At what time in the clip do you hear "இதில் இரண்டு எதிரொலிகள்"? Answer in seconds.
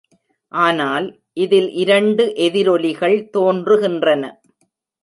1.33-3.17